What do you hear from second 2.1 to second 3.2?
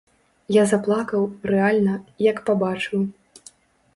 як пабачыў.